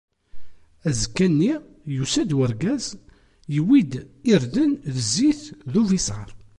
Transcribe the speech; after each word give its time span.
Azekka-nni, 0.87 1.53
yusa-d 1.95 2.31
urgaz, 2.41 2.85
yewwi-d 3.53 3.93
irden 4.33 4.71
d 4.93 4.95
zzit 5.07 5.41
d 5.71 5.73
ubisar. 5.81 6.29